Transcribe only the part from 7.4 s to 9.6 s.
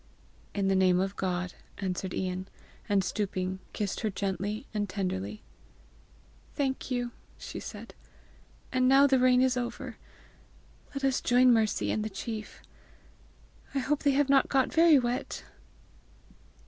said;" and now the rain is